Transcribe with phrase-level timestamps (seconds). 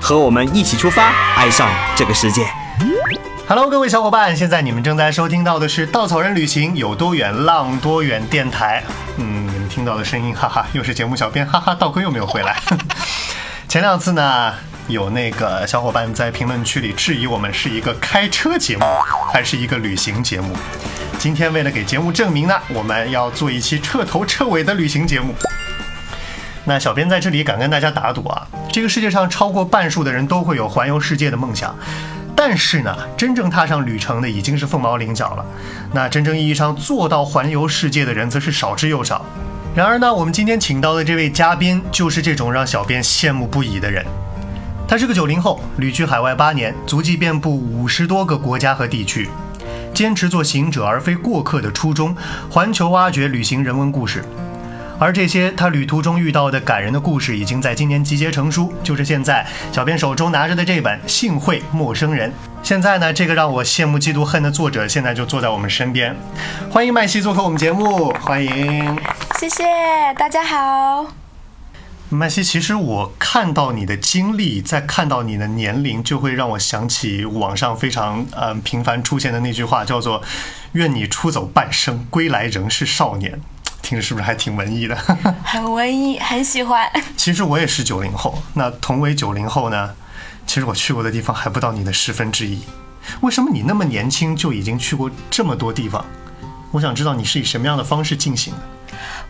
[0.00, 2.46] 和我们一起出发，爱上这个世界。
[3.48, 8.82] Hello，各位小伙伴，现在你们正在收听到的是《稻草人旅行有多远浪多远》电台。
[9.18, 12.56] 嗯，你们听到的声音，哈哈，又是节目小编，哈哈，道哥又没有回来。
[13.68, 14.52] 前两次呢，
[14.88, 18.84] 有那个小伙伴在评论区里质疑我们是一个开车节目
[19.32, 20.56] 还是一个旅行节目。
[21.18, 25.34] 今天为了给节目证明呢，我们要做一期彻头彻尾的旅行节目。
[26.68, 31.72] 那小编在这里敢跟大家打赌啊，这个世界上超过半数的人都会有环游世界的梦想。
[32.34, 35.46] 但是呢，真正踏上旅程的已经是凤毛麟角了。
[35.92, 39.24] 那真正意义上做到环游世界的人，则是少之又少。
[39.74, 44.04] 然而呢，我们今天请到的这位嘉宾，就是这种让小编羡慕不已的人。
[44.88, 49.28] 他是个九零后，旅居海外八年，足迹遍布五十多个国家和地区，
[49.94, 52.14] 坚持做行者而非过客的初衷，
[52.50, 54.24] 环球挖掘旅行人文故事。
[54.98, 62.30] 而这些他旅途中遇到的感人的故事，已经在今年集结成书，就是现在小编手中拿着的这本《幸会陌生人》。
[62.62, 66.16] 现在呢，这个让我羡慕嫉妒恨的作者，现在就坐在我们身边，
[66.70, 68.98] 欢迎麦西做客我们节目，欢迎
[69.38, 69.64] 谢谢
[70.16, 71.06] 大家好。
[72.08, 72.42] 麦西。
[72.42, 80.22] 其实我看到你的经历，再看到你的年龄，就会让我想起网上非常嗯频繁出现的那句话，叫做
[80.72, 83.38] “愿你出走半生，归来仍是少年”。
[83.86, 84.96] 听着是不是还挺文艺的？
[85.44, 86.90] 很文艺，很喜欢。
[87.16, 89.94] 其实我也是九零后，那同为九零后呢，
[90.44, 92.58] 其实我去过的地方还不到你的十分之一。
[93.20, 96.04] 为什么你那么年轻就已经去过这么多地方？
[96.72, 98.58] 我想知道你是以什么样的方式进行的。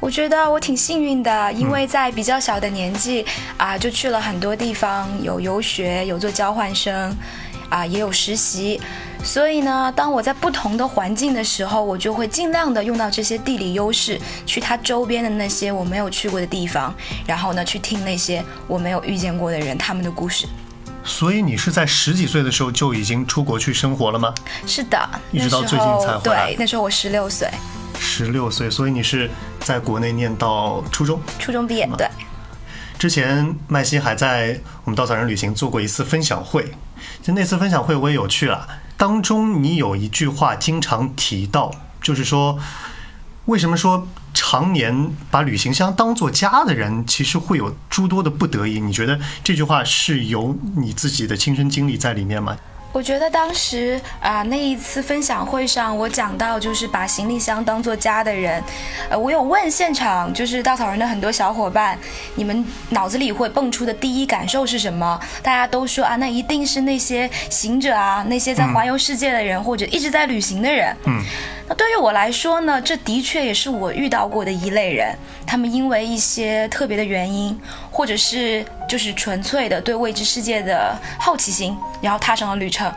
[0.01, 3.27] 我觉得我挺幸运的，因为在比较小的年纪
[3.59, 7.15] 啊，就去了很多地方，有游学，有做交换生，
[7.69, 8.81] 啊，也有实习。
[9.27, 16.95] 所以呢，当我在不同的环境的时候，我就会尽量的用到这些地理优势，去它周边的那些我没有去过的地方，
[17.27, 20.47] 然后呢，去听那些我没有遇见过的人他们的故事。
[21.03, 24.33] 所以你是在十几岁的时候就已经出国去生活了吗？
[24.65, 24.97] 是的，
[25.33, 27.49] 一直到最近才回来对，那时候我十六岁，
[27.99, 31.21] 十六岁，所以你是在国内念到初中。
[31.41, 32.09] 初中毕业，对。
[32.97, 36.73] 之前麦西还在我们稻草人旅行做过一次分享会，
[37.23, 38.67] 就那次分享会我也有去了。
[38.97, 41.71] 当中你有一句话经常提到，
[42.01, 42.59] 就是说，
[43.45, 48.81] 为什么说常年把旅行箱当做家的人，其实会有诸多的不得已？
[48.81, 52.57] 你觉得这句话是有你自己的亲身经历在里面吗？
[52.93, 58.63] 我觉得当时啊、那一次分享会上，我讲到就是把行李箱当做家的人，
[59.11, 61.99] 呃，我有问现场就是稻草人的很多小伙伴，
[62.37, 65.21] 你们脑子里会蹦出的第一感受是什么？
[65.43, 70.97] 大家都说啊，那一定是那些行者啊，那些在环游世界的人，或者一直在旅行的人。
[71.05, 71.23] 嗯。
[71.69, 75.13] 那对于我来说呢，这的确也是我遇到过的一类人。
[75.45, 77.59] 他们因为一些特别的原因，
[77.97, 82.93] 或者是就是纯粹的对未知世界的好奇心，然后踏上了旅程。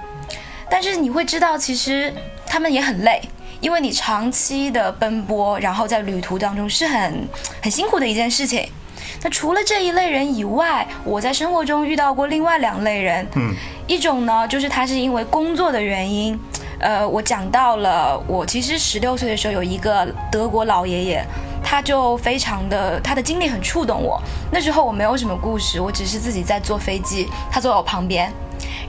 [0.70, 2.14] 但是你会知道，其实
[2.46, 3.22] 他们也很累，
[3.62, 7.26] 因为你长期的奔波，然后在旅途当中是很
[7.62, 8.70] 很辛苦的一件事情。
[9.24, 13.26] 那除了这一类人以外，我在生活中遇到过另外两类人。
[13.36, 13.56] 嗯，
[13.88, 16.38] 一种呢，就是他是因为工作的原因，
[16.82, 21.26] 呃，我讲到了，我其实十六岁的时候有一个德国老爷爷，
[21.70, 24.20] 他就非常的，他的经历很触动我。
[24.52, 28.34] 那时候我没有什么故事，我只是自己在坐飞机，他坐在我旁边，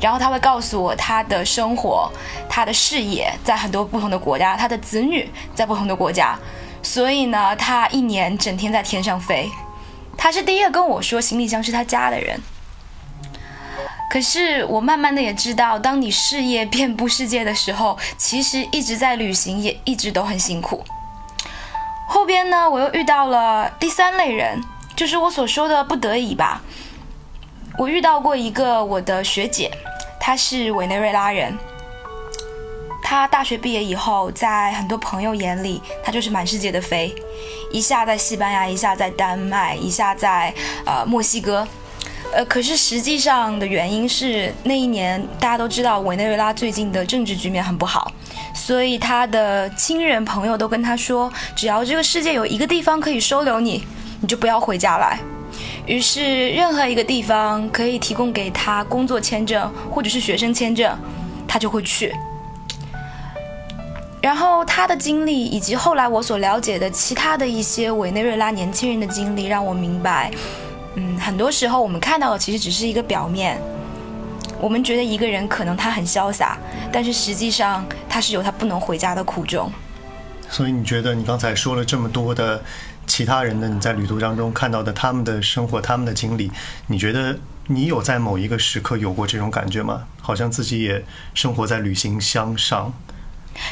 [0.00, 2.10] 然后他会告诉我他的生活、
[2.48, 6.38] 他的事业在很多不同的国家，他的子女在不同的国家，
[6.82, 9.50] 所以呢，他一年整天在天上飞。
[10.16, 12.40] 他是第一个跟我说行李箱是他家的人。
[14.10, 20.82] 可是我慢慢的也知道，当你事业遍布世界的时候，其实一直在旅行，也一直都很辛苦。
[22.12, 24.60] 后边呢，我又遇到了第三类人，
[24.96, 26.60] 就是我所说的不得已吧。
[27.78, 29.70] 我遇到过一个我的学姐，
[30.18, 31.56] 她是委内瑞拉人。
[33.00, 37.14] 她大学毕业以后，在很多朋友眼里，她就是满世界的飞，
[37.70, 40.52] 一下在西班牙，一下在丹麦，一下在
[40.84, 41.66] 呃墨西哥。
[42.32, 48.10] 呃，可是实际上的原因是那一年大家都知道委内瑞拉最近的政治局面很不好，
[48.54, 53.84] 所以他的亲人朋友都跟他说，只要这个世界有一个地方可以收留你，
[54.20, 55.18] 你就不要回家来。
[55.86, 60.96] 于是任何一个地方可以提供给他工作签证或者是学生签证，
[61.48, 62.14] 他就会去。
[64.22, 70.30] 然后他的经历以及后来我所了解的其他的一些委内瑞拉年轻人的经历，让我明白，
[70.94, 73.60] 嗯，很多时候我们看到的其实只是一个表面。
[74.60, 76.58] 我们觉得一个人可能他很潇洒，
[76.92, 79.72] 但是实际上他是有他不能回家的苦衷。
[80.48, 82.62] 所以你觉得你刚才说了这么多的
[83.06, 86.50] 其他人的你在旅途当中看到的他们的生活、他们的经历，
[86.88, 90.02] 你觉得你有在某一个时刻有过这种感觉吗？
[90.20, 91.04] 好像自己也
[91.34, 92.92] 生活在旅行箱上。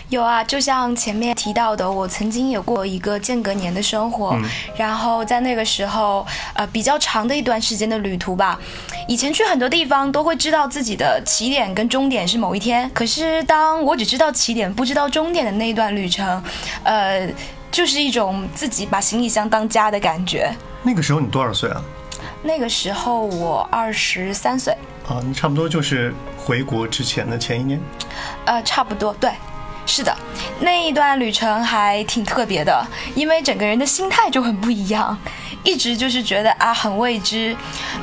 [0.08, 4.38] 有啊，就像前面提到的，我曾经有过一个间隔年的生活，
[4.76, 8.58] 然后在那个时候，呃，比较长的一段时间的旅途吧。
[9.06, 16.43] 以前去很多地方都会知道自己的起点跟终点是某一天，可是当我只知道起点不知道终点的那一段旅程，
[16.82, 17.29] 呃，
[17.70, 20.52] 就是一种自己把行李箱当家的感觉。
[20.82, 21.82] 那个时候你多少岁啊？
[22.43, 24.73] 那个时候我二十三岁。
[25.08, 27.81] 啊，你差不多就是回国之前的前一年。
[28.44, 29.31] 呃，差不多，对。
[29.88, 30.14] 是的，
[30.61, 35.17] 那一段旅程还挺特别的，因为整个人的心态就很不一样，
[35.64, 37.56] 一直就是觉得啊很未知，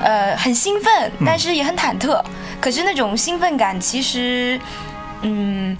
[0.03, 2.19] 呃很兴奋，但是也很忐忑。
[2.59, 4.59] 可是那种兴奋感，其实，
[5.21, 5.77] 嗯，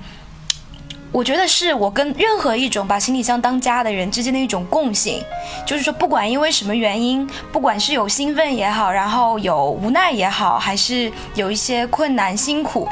[1.12, 5.24] 我觉得是我跟任何一种把行李箱当家的人之间的一种共性，
[5.66, 12.88] 就是说不管因为什么原因，不管是有兴奋也好，然后有无奈也好，还是有一些困难辛苦，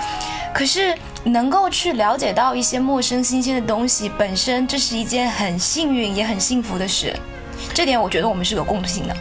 [0.51, 0.97] 可是。
[1.23, 7.15] 能够去了解到一些陌生新鲜的东西，本身这是一件很幸运也很幸福的事，
[7.73, 9.15] 这点我觉得我们是有共性的。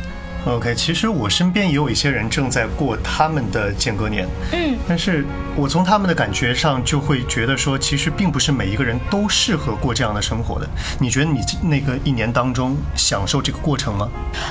[0.45, 10.69] OK，其实我身边也有一些人正在过他们的间隔年，嗯，但是我从他们的感觉上就会觉得说，其实并不是每一个人都适合过这样的生活的。
[10.99, 14.09] 你觉得你那个一年当中享受这个过程吗？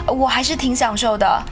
[0.07, 1.44] 我还是挺享受的。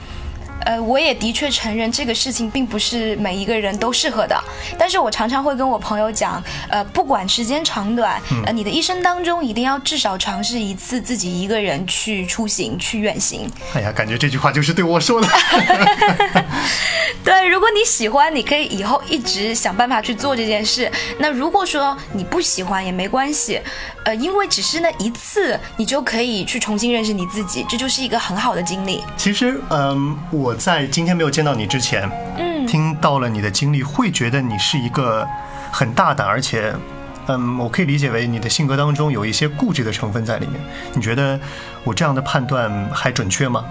[0.64, 4.42] 呃，我也的确承认这个事情并不是每一个人都适合的，
[4.78, 13.50] 但是我常常会跟我朋友讲，呃，不管时间长短，呃，你的一生当中一定要至少尝试一次自己一个人去出行、去远行。
[13.74, 15.28] 哎呀，感觉这句话就是对我说的。
[17.24, 20.90] 对，如果你喜欢，你可以以后一直想办法去做这件事。
[21.18, 23.60] 那如果说你不喜欢也没关系，
[24.04, 29.02] 呃，因为只是那一次，你就可以去重新认识你自己，这就是一个很好的经历。
[29.16, 35.26] 其实，嗯，我在今天没有见到你之前，嗯，听到了你的经历，会觉得你是一个
[35.70, 36.72] 很大胆，而且，
[37.26, 40.60] 嗯，我可以理解为你的性格当中有一些固执的成分在里面。
[40.94, 41.38] 你觉得
[41.84, 43.64] 我这样的判断还准确吗？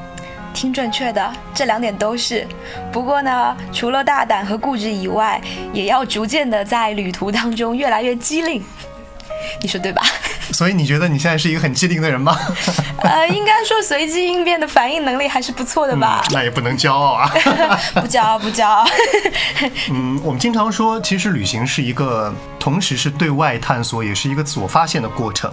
[0.60, 2.46] 挺准确的，这两点都是。
[2.92, 5.42] 不过呢，除了大胆和固执以外，
[5.72, 8.62] 也要逐渐的在旅途当中越来越机灵。
[9.62, 10.04] 你说对吧？
[10.52, 12.38] 所以你觉得你现在是一个很机灵的人吗？
[13.04, 16.22] 呃，应该说随机应变的反应能力还是不错的吧。
[16.32, 17.32] 那也不能骄傲啊。
[17.96, 18.86] 不骄傲，不骄傲。
[19.90, 25.50] 嗯，我们经常说，其实旅行是一个同时是对外探索，也是一个自我发现的过程。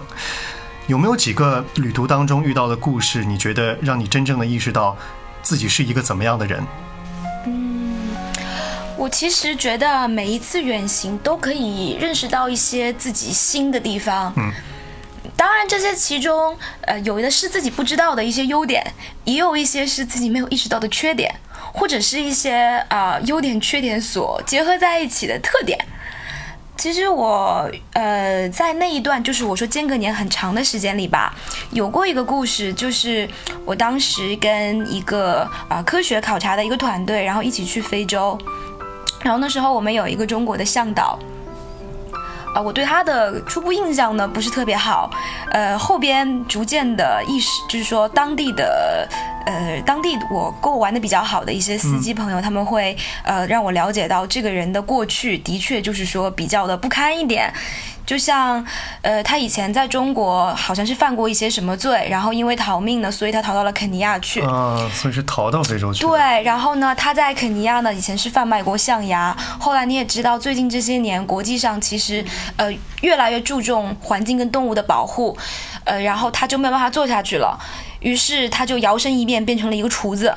[0.87, 4.95] 有没有几个旅途当中遇到的故事，你觉得让你真正的意识到
[5.43, 6.63] 自己是一个怎么样的人？
[7.45, 8.07] 嗯，
[8.95, 14.33] 我其实觉得每一次远行都可以认识到一些自己新的地方。
[14.37, 14.49] 嗯，
[15.35, 18.93] 当然这些其中，呃，有的是自己不知道的一些优点，
[19.25, 21.35] 也有一些是自己没有意识到的缺点，
[21.73, 22.53] 或者是一些
[22.87, 25.77] 啊优点缺点所结合在一起的特点。
[26.77, 31.33] 其实我呃在那一段就是我说间隔年很长的时间里吧，
[31.71, 33.27] 有过一个故事，就是
[33.65, 38.37] 我当时跟一个啊科学考察的一个团队，然后一起去非洲，
[39.21, 41.17] 然后那时候我们有一个中国的向导。
[42.55, 45.09] 啊，我对他的初步印象呢不是特别好，
[45.51, 49.07] 呃，后边逐渐的意识就是说当地的，
[49.45, 57.53] 呃，当地我跟我玩的比较好的一些司机朋友，他们会呃让我了解到这个人的过去的确就是说比较的不堪一点。
[58.07, 58.65] 就像，
[59.01, 64.41] 呃，他以前在中国好像是犯过一些什么罪，然后因为逃命呢，所以他逃到了肯尼亚去。
[64.41, 66.05] 啊，所以是逃到非洲去。
[66.05, 69.35] 对，然后呢，他在肯尼亚呢，以前是贩卖过象牙。
[69.59, 72.23] 后来你也知道，最近这些年国际上其实，
[72.55, 75.37] 呃，越来越注重环境跟动物的保护，
[75.83, 77.59] 呃，然后他就没有办法做下去了，
[77.99, 80.33] 于是他就摇身一变，变成了一个厨子。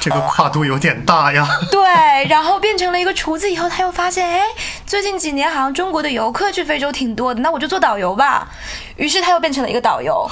[0.00, 1.46] 这个跨度有点大呀。
[1.70, 1.80] 对，
[2.28, 4.40] 然后变成了一个厨子以后，他又发现，哎，
[4.86, 8.48] 最近几年好像中国的游客去非洲挺多的，那我就做导游吧。
[8.96, 10.28] 于是他又变成了一个导游。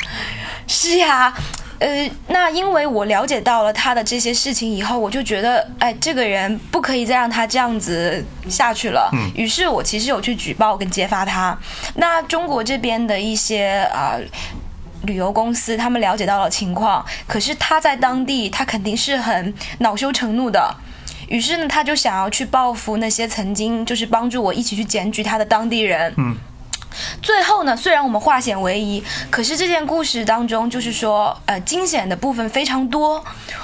[0.66, 1.32] 是呀，
[1.78, 9.08] 呃，那因为我了解到了他的这些事情以后，我就觉得，哎，这个人不可以再让他这样子下去了。
[9.14, 9.30] 嗯。
[9.34, 11.56] 于是我其实有去举报跟揭发他。
[11.94, 14.18] 那中国这边的一些啊。
[15.02, 20.74] 旅游公司，他们了解到了情况，可是他在当地，他肯定是很恼羞成怒的。
[21.28, 26.12] 于是呢，他就想要去报复那些曾经就是帮助我一起去检举他的当地人。
[26.16, 26.36] 嗯。
[27.22, 33.22] 最后呢，虽然我们化险为夷，可是这件故事当中，就是说，呃，惊险的部分非常多。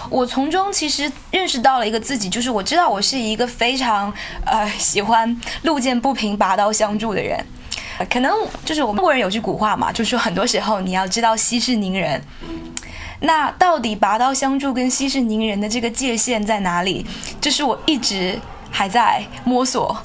[0.09, 4.12] 我从中其实认识到了一个自己，就是我知道我是一个非常
[4.45, 7.45] 呃喜欢路见不平拔刀相助的人。
[8.11, 8.33] 可能
[8.65, 12.23] 就是我们中国人有句古话嘛，就是说很多时候你要知道息事宁人。
[13.21, 17.07] 那到底拔刀相助跟息事宁人的这个界限在哪里？
[17.41, 18.39] 这是我一直
[18.71, 19.97] 还在摸索。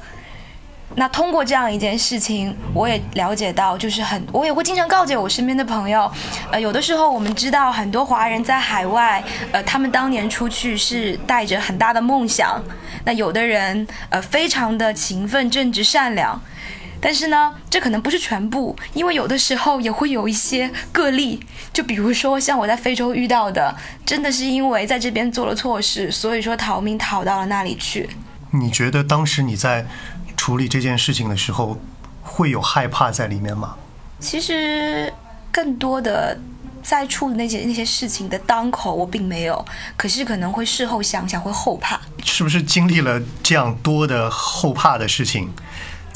[0.95, 6.11] 那通过这样一件事情，我也了解到，就是很，我也会经常告诫我身边的朋友，
[6.51, 12.61] 呃，有的时候我们知道很多华人在海外，呃，他们当年出去是带着很大的梦想，
[13.05, 16.41] 那有的人呃非常的勤奋、正直、善良，
[17.01, 21.39] 但是呢，这可能不是全部，因为有的时候也会有一些个例，
[21.73, 23.75] 就比如说像我在非洲遇到的，
[24.05, 28.09] 真的是因为在这边做了错事，所以说逃命逃到了那里去。
[28.51, 29.85] 你觉得当时你在？
[30.37, 31.77] 处理这件事情的时候，
[32.23, 33.75] 会有害怕在里面吗？
[34.21, 35.13] 其实，
[35.51, 36.39] 更多的
[36.81, 39.63] 在处理那些那些事情的当口，我并没有。
[39.97, 41.99] 可是可能会事后想想，会后怕。
[42.23, 45.49] 是不是经历了这样多的后怕的事情，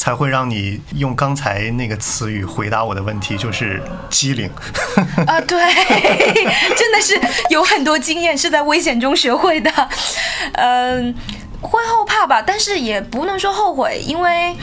[0.03, 4.51] 才会让你用刚才那个词语回答我的问题，就是机灵？
[5.25, 5.57] 啊，对，
[6.75, 7.17] 真的是
[7.49, 9.71] 有很多经验是在危险中学会的。
[10.55, 11.15] 嗯。
[11.61, 14.53] 会后怕吧，但是也不能说后悔，因为，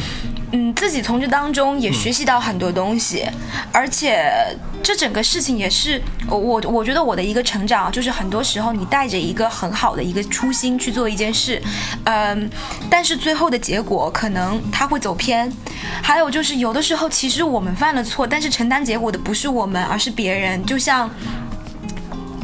[0.53, 3.25] 嗯，自己从这当中也学习到很多东西，
[3.73, 4.33] 而且
[4.83, 11.63] 这整个事情也是我我觉得我的一个成长，就是很多时候你带着一个很好的一个初心去做一件事，
[12.05, 12.51] 嗯，
[12.91, 15.53] 但是最后的结果可能他会走偏，
[16.03, 21.09] 还有就是有的时候其实我们犯了错，但是承担结果的不是我们，而是别人，就像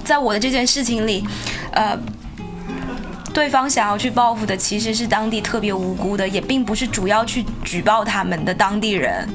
[0.04, 1.26] 在我的这件事情里，
[1.72, 1.98] 呃。
[3.36, 9.28] 对方想要去报复的其实是当地特别无辜的，也并不是主要去举报他们的当地人。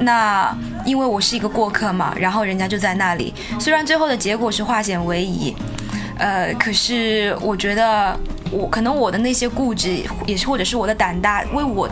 [0.00, 3.32] 那因为我是一个过客嘛，然后人家就在那里。
[3.58, 5.56] 虽然最后的结果是化险为夷，
[6.18, 8.14] 呃，可是我觉得
[8.50, 11.88] 我可能我的那些固执，也是或者是我的胆大，为我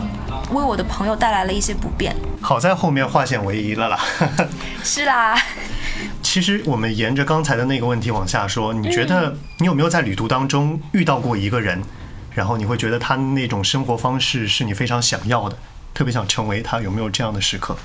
[0.53, 2.15] 为我的朋友带来了一些不便。
[2.39, 3.99] 好在后面化险为夷了啦。
[4.85, 5.35] 是啦。
[6.37, 11.81] 其实我们沿着刚才的那个问题往下说，你觉得你有没有在旅途当中遇到过一个人，
[12.35, 15.57] 然后你会觉得他那种生活方式是你非常想要的，
[15.95, 16.79] 特别想成为他？
[16.79, 17.75] 有没有这样的时刻？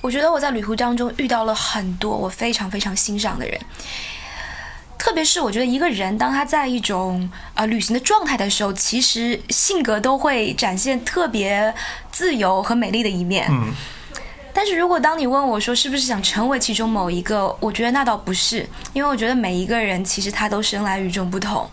[0.00, 3.60] 我觉得我在旅途当中遇到了很多我非常非常欣赏的人，
[4.96, 11.74] 特别是我觉得一个人当他在一种呃旅行的状态的时候，其实性格都会展现特别
[12.10, 13.46] 自由和美丽的一面。
[13.50, 13.74] 嗯。
[14.56, 21.68] 但是如果当你问我说是不是想成为其中某一个，我觉得那倒不是，因为我觉得每一个人其实他都生来与众不同，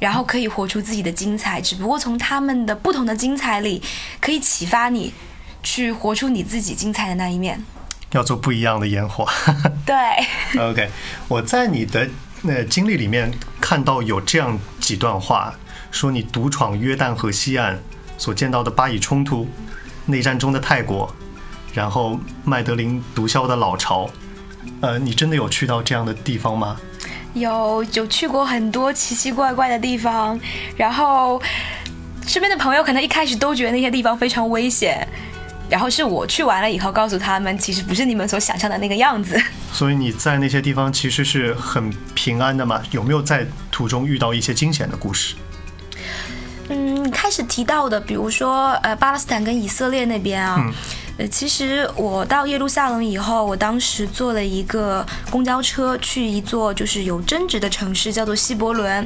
[0.00, 3.80] 然后可以活出自己的精彩，只不过从他们的不同的精彩里，
[4.20, 5.14] 可以启发你
[5.62, 7.64] 去活出你自己精彩的那一面，
[8.10, 9.24] 要做不一样的烟火。
[9.86, 9.94] 对。
[10.60, 10.90] OK，
[11.28, 12.08] 我在你的
[12.42, 15.54] 那经历里面看到有这样几段话，
[15.92, 17.78] 说你独闯约旦河西岸
[18.18, 19.48] 所见到的巴以冲突，
[20.06, 21.14] 内战中的泰国。
[21.72, 24.10] 然后麦德林毒枭的老巢，
[24.80, 26.76] 呃，你真的有去到这样的地方吗？
[27.34, 30.38] 有，有去过很多奇奇怪怪的地方。
[30.76, 31.40] 然后
[32.26, 35.06] 身边的朋友可能一开始都觉得那些地方非常危险，
[35.68, 39.40] 然后是我去完了以后告诉他们，其实不是你们所想象的那个样子。
[39.72, 42.82] 所以你在那些地方其实是很平安的嘛？
[42.90, 45.36] 有没有在途中遇到一些惊险的故事？
[46.70, 50.72] 嗯，开始提到的，比如说呃，巴勒斯坦跟以色列那边啊。
[51.18, 59.04] 呃，其实我到耶路撒冷以后，我当时坐了一个公交车去一座就是有争执的城市，叫做希伯伦。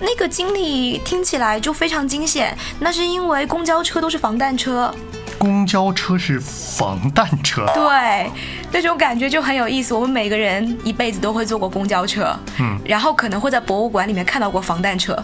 [0.00, 4.94] 那个经历听起来就非常惊险，那是因为公交车都是防弹车。
[5.36, 7.66] 公交车是防弹车？
[7.74, 8.30] 对，
[8.70, 9.92] 那种感觉就很有意思。
[9.92, 15.20] 我们每个人一辈子都会坐过公交车，嗯，然后可能会在博物馆里面看到过防弹车，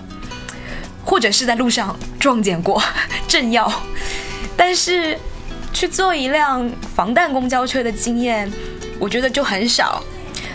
[1.04, 2.82] 或者是在路上撞见过
[3.28, 3.72] 政要，
[4.56, 5.16] 但是。
[5.84, 8.50] 去坐一辆防弹公交车的经验，
[8.98, 10.02] 我觉得就很少。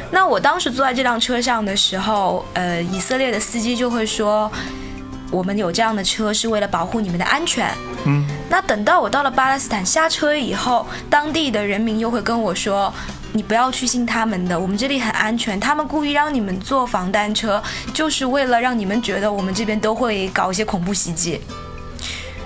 [0.09, 4.51] 那我当时坐在这辆车上的时候，呃，以色列的司机就会说，
[5.29, 7.71] 我们有这样的车是为了保护你们的安全。
[8.05, 8.27] 嗯。
[8.49, 12.91] 那等到我到了巴勒斯坦下车以后，当地的人民又会跟我说，
[13.31, 15.59] 你不要去信他们的，我们这里很安全。
[15.59, 17.61] 他们故意让你们坐防弹车，
[17.93, 21.39] 就是为了让你们觉得我们这边都会搞一些恐怖袭击。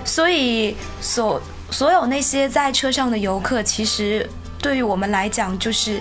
[0.04, 1.40] 所以所。
[1.74, 6.00] 所有那些在车上的游客，其实对于我们来讲就是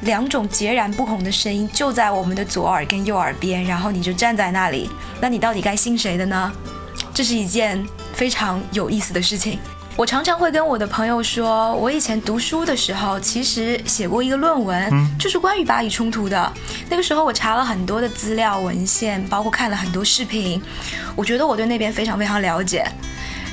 [0.00, 4.88] 两种截然不同的声音，就在我们的左耳跟右耳边，然后你就站在那里，
[5.20, 6.50] 那你到底该信谁的呢？
[7.12, 9.58] 这是一件非常有意思的事情。
[9.96, 16.50] 我常常会跟我的朋友说，我以前读书的时候，其实写过一个论文，就是关于巴以冲突的。
[16.88, 20.62] 那个时候我查了很多的资料文献，包括看了很多视频，
[21.14, 22.90] 我觉得我对那边非常非常了解。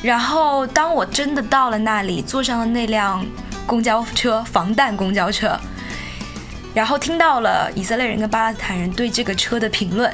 [0.03, 3.25] 然后当我真的到了那里，坐上了那辆
[3.65, 5.57] 公交车，防弹公交车，
[6.75, 10.13] 然后听到了以色列人跟巴勒斯坦人对这个车的评论。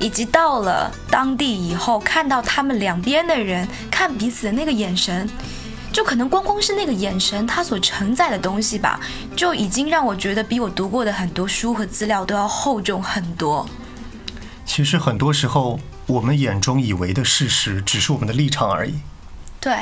[0.00, 5.28] 以及到了当地以后，看到他们两边的人看彼此的那个眼神，
[5.92, 8.98] 就可能光光是那个眼神，它所承载的东西吧，
[9.36, 13.68] 就已经让我觉得比我读过的很多书和资料都要厚重很多。
[14.64, 18.94] 其实很多时候，我们眼中以为的事实，只是我们的立场而已。
[19.64, 19.72] 对。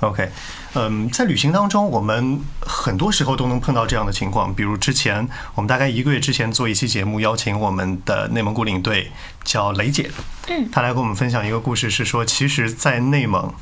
[0.00, 0.28] OK，
[0.74, 4.52] 嗯，在旅行当中，我们很多时候都能碰到这样的情况。
[4.52, 9.10] 比如之前，我们大概一个月之前做一期节目，邀请我们的内蒙古领队
[9.44, 10.10] 叫雷姐，
[10.48, 13.54] 嗯，她来跟我们分享一个故事，是说，其实，在内蒙，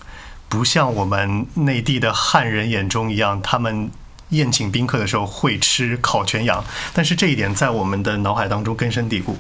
[0.49, 3.91] 不像我们内地的汉人眼中一样，他们。
[4.31, 9.37] 宴请宾客的时候会吃烤全羊，但是这一点在我们的脑海当中根深蒂固。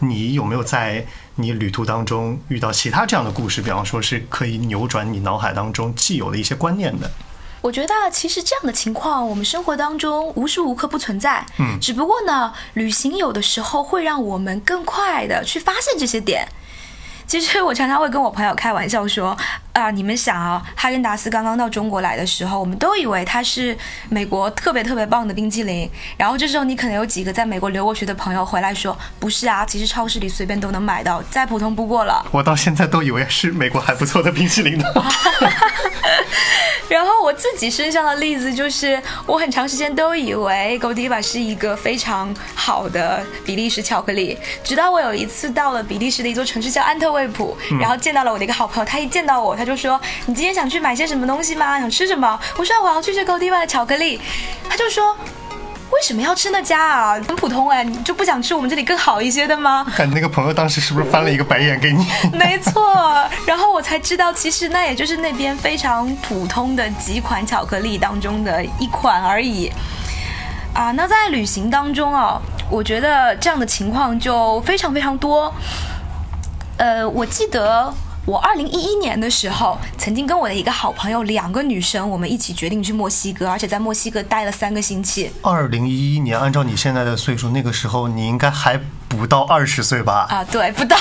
[0.00, 3.62] 你有没有在你旅途当中遇到其他这样的故事？
[3.62, 7.10] 比方说是可以扭转你脑海当中既有的一些观念的？
[7.60, 11.46] 我觉得其实这样的情况，我们生活当中无时无刻不存在。
[11.58, 16.46] 嗯，只不过呢，旅行有的时候会让我们更快的去发现这些点。
[17.26, 19.36] 其实我常常会跟我朋友开玩笑说，
[19.72, 23.76] 啊，你们想啊，哈根达斯刚刚到中国来的时候，我们都以为它是
[24.08, 25.90] 美国特别特别棒的冰淇淋。
[26.16, 32.24] 然后这时候你可能有几个在美国留过学的朋友回来说，不是啊，其实超市里随便都能买到，再普通不过了。
[32.30, 34.84] 我到现在都以为是美国还不错的冰淇淋呢。
[36.88, 51.78] 然后我自己身上的例子就是，我很长时间都以为 Godiva 是一个非常好的比利时巧克力，直到我有一次到了比利时的一座城市叫安特卫普，然后见到了我的一个好朋友，他一见到我，他就说：“你今天想去买些什么东西吗？
[51.78, 54.20] 想吃什么？”我说：“我要去吃 Godiva 的巧克力。”
[54.68, 55.16] 他就说。
[55.94, 57.14] 为什么要吃那家啊？
[57.26, 59.86] 很普通哎，你就不想吃我们这里更好一些的吗？
[59.96, 62.04] 感觉那个朋友当时是不是翻了一个白眼给你？
[62.36, 62.82] 没错，
[63.46, 69.70] 然后我才知道，其实那也就是那边非常普通的几款巧克力当中的一款而已。
[70.74, 75.54] 啊，那在旅行当中啊，我觉得这样的情况就非常非常多。
[76.76, 77.94] 呃，我记得。
[78.26, 85.30] 我二零一一年的时候，曾经跟我的一个好朋友，两个女生，我们一起决定去墨西哥，而且在墨西哥待了三个星期。
[85.42, 88.80] 二零一一年，按照你现在的岁数，那个时候你应该还。
[89.06, 90.26] 不到二十岁吧？
[90.28, 90.96] 啊，对，不到。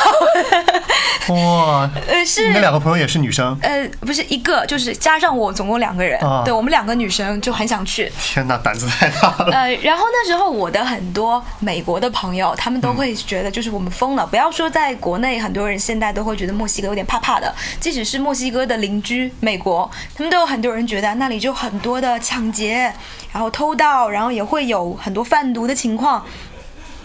[1.29, 3.57] 哇，呃，是你们两个朋友也是女生？
[3.62, 6.19] 呃，不是一个，就是加上我，总共两个人。
[6.43, 8.12] 对，我们两个女生就很想去。
[8.19, 9.49] 天哪，胆子太大了。
[9.53, 14.25] 呃，然后那时候我的很多美国的朋友，他们都会觉得就是我们疯了。
[14.27, 17.53] 不要说在国内，很多人现在都会觉得墨西哥有点怕怕的。
[17.79, 22.91] 即使是墨西哥的邻居美国，他们都有很多人觉得那里就很多的抢劫，
[23.31, 26.25] 然后偷盗，然后也会有很多贩毒的情况。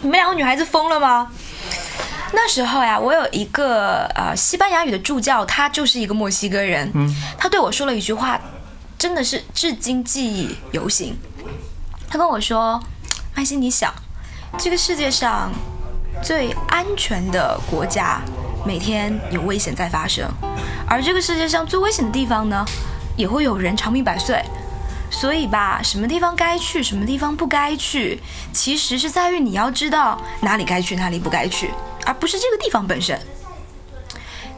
[0.01, 1.29] 你们两个女孩子疯了吗？
[2.33, 6.91] 那时候呀，我有一个呃西班牙语的助教，他就是一个墨西哥人。
[6.95, 8.41] 嗯，他对我说了一句话，
[8.99, 11.17] 真的是至今记忆犹新。
[12.09, 12.83] 他跟我说
[13.35, 13.93] ：“麦西，你想，
[14.59, 15.51] 这个世界上
[16.23, 18.21] 最安全的国家，
[18.67, 20.29] 每天有危险在发生，
[20.87, 22.65] 而这个世界上最危险的地方呢，
[23.17, 24.43] 也会有人长命百岁。”
[25.11, 28.21] 所以吧，什么地方该去，什么地方不该去，
[28.53, 31.71] 其实是在于你要知道哪里该去，哪里不该去，
[32.09, 33.21] 而不是这个地方本身。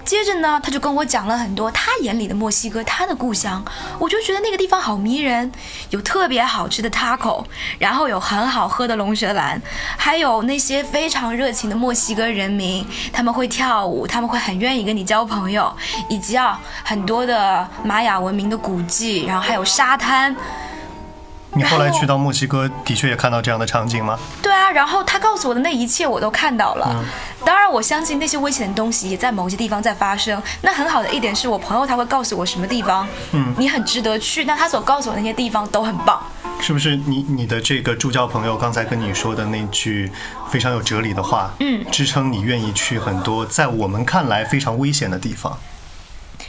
[0.03, 3.63] 接着呢，他就跟我讲了很多他眼里的墨西哥，他的故乡。
[3.99, 5.53] 我就觉得那个地方好迷人，
[5.91, 7.45] 有特别好吃的 taco，
[7.79, 9.61] 然后有很好喝的龙舌兰，
[9.97, 15.73] 还有那些非常热情的墨西哥人民，他们会跳舞，他们会很愿意跟你交朋友，
[16.09, 20.35] 以及啊很多的玛雅文明的古迹，然后还有沙滩。
[21.55, 24.19] 你后来去到墨西哥，的确也看到这样的场景吗？
[24.41, 27.05] 对啊，然后他告诉我的那一切我都看到了。
[27.45, 30.41] 当然，我相信那些危险的东西也在某些地方在发生。
[30.63, 34.45] 那很好的一点是我朋友他会告诉我什么地方，嗯，你很值得去。
[34.45, 36.23] 那他所告诉我那些地方都很棒。
[36.61, 40.13] 是不是你你的这个助教朋友刚才跟你说的那句
[40.51, 45.59] 非常有哲理的话，嗯，支撑你愿意去很多在我们看来非常危险的地方？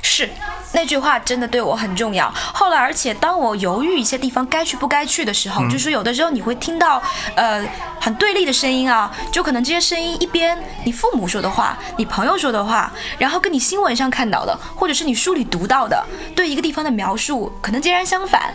[0.01, 0.29] 是。
[0.73, 2.31] 那句话真的对我很重要。
[2.53, 7.01] 后来，而且当我犹豫一些地方该去不该去的时候，就是有的时候你会听到，
[7.35, 7.65] 呃，
[7.99, 16.01] 很对立的声音啊，就可能这些声音一边你父母说的话，你朋友说的话，然后跟你新闻上看到的，或者是你书里读到的，
[16.35, 18.53] 对一个地方的描述可能截然相反。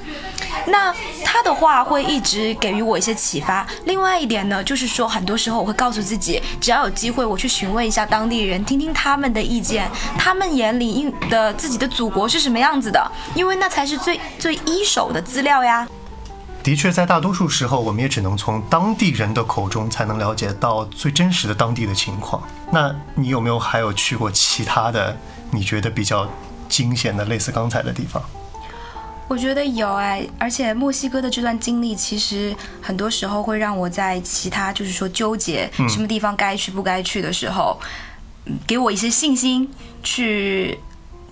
[0.67, 3.67] 那他的话会一直给予我一些启发。
[3.85, 12.06] 另外一点呢，就是说很多时候我会告诉自己，只要有机会，我去询问一下当地人，听听他们的意见，他们眼里的自己的祖。
[12.07, 13.13] 祖国是什么样子的？
[13.35, 15.89] 因为那才是最最一手的资料呀。
[16.63, 22.41] 的确，在大多数时候，我们也只能从当地人的口中才能了解到最真实的当地的情况。
[22.71, 25.17] 那你有没有还有去过其他的
[25.51, 26.29] 你觉得比较
[26.69, 28.23] 惊险的类似刚才的地方？
[29.27, 37.77] 我觉得有哎，而且墨西哥的这段经历其实很多时候会让我在其他就是说纠结什么地方该去不该去的时候，
[38.65, 39.69] 给我一些信心
[40.05, 40.79] 去。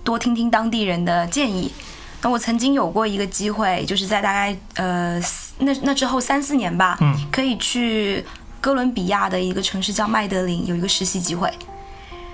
[0.05, 1.73] 多听听当地人的建议。
[2.21, 5.19] 那我曾经有过一个机会，就是在大概呃
[5.59, 8.25] 那那之后三四年吧，嗯，可以去
[8.61, 11.51] 哥伦比亚的一个城市叫麦德林，有一个实习机会。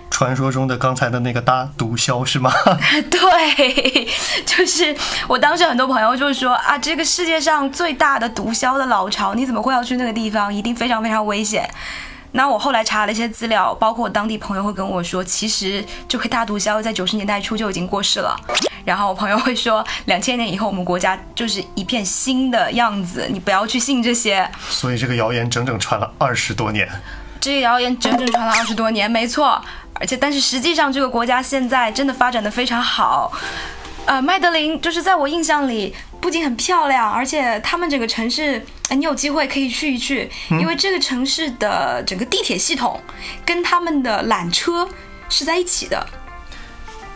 [0.09, 2.51] 传说中的刚才的那个大毒枭是吗？
[3.09, 4.07] 对，
[4.45, 4.95] 就是
[5.27, 10.53] 我当时很多朋友就说啊，这个世界上最大的毒枭的老巢，你怎么会要去那个地方？
[10.53, 11.69] 一定非常非常危险。
[12.33, 18.35] 那我后来查了一些资料，包括我当地朋友会跟我说，其实这位大毒枭在九十年代初就已经过世了。
[18.85, 24.49] 然后我朋友会说， 两千年以后我们国家就是一片新的样子，你不要去信这些。
[24.69, 26.89] 所以这个谣言整整传了二十多年。
[27.39, 29.61] 这个谣言整整传了二十多年，没错。
[29.95, 33.31] 而且，但是实际上这个国家现在真的发展的非常好。
[34.05, 35.93] 呃，麦德林就是在我印象里。
[36.21, 43.01] 不仅很漂亮，而且他们整个城市，哎，你有机会可以去一去，因为这个城市的整个地铁系统
[43.43, 44.87] 跟他们的缆车
[45.27, 46.07] 是在一起的。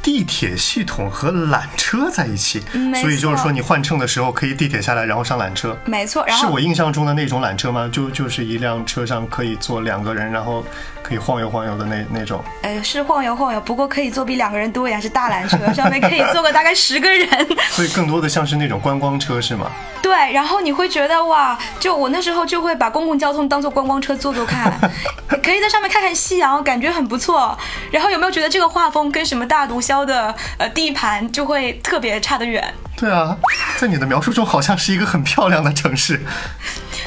[0.06, 2.62] 地铁系统和缆车在一起，
[3.02, 5.76] 所以就是说你换乘的时候可以地铁下来，然后上缆车。
[5.84, 7.90] 没错，是我印象中的那种缆车吗？
[7.92, 10.64] 就就是一辆车上可以坐两个人，然后
[11.02, 12.44] 可以晃悠晃悠的那那种。
[12.62, 17.28] 呃，是晃悠晃悠，不过可以坐比两个人多一点，是大缆车，上面可以坐个大概十个人。
[17.72, 19.72] 所以更多的像是那种观光车是吗？
[20.04, 24.72] 对，然后你会觉得哇，就我那时候就会把公共交通当做观光车坐坐看，
[25.42, 27.58] 可以在上面看看夕阳，感觉很不错。
[27.90, 29.95] 然后有没有觉得这个画风跟什么大毒枭？
[30.04, 32.74] 的呃地盘就会特别差得远。
[32.98, 33.38] 对啊，
[33.78, 36.20] 在你的描述中好像是一个很漂亮的城市。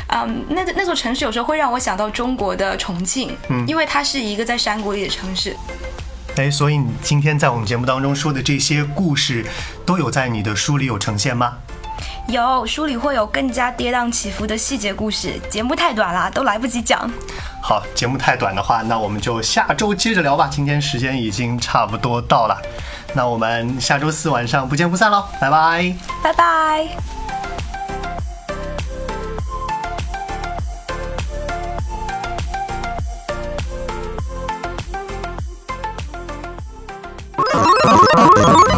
[0.09, 5.57] 嗯，那那座城市有时候会让我想到中国的重庆，嗯，因为它是一个在山谷里的城市。
[6.37, 9.44] 哎，所以你今天在我们节目当中说的这些故事，
[9.85, 11.57] 都有在你的书里有呈现吗？
[12.29, 15.33] 有，书里会有更加跌宕起伏的细节故事。
[15.51, 17.11] 节目太短了，都来不及讲。
[17.68, 20.48] 好，节目太短的话，那我们就下周接着聊吧。
[20.50, 22.57] 今天时间已经差不多到了，
[23.12, 26.88] 那我们下周四晚上不见不散喽，拜拜，拜拜。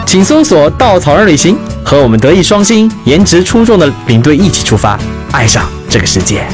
[0.05, 4.99] 请搜索“稻草人旅行”，和我们德艺双馨、颜值出众的领队一起出发，
[5.31, 6.45] 爱上这个世界。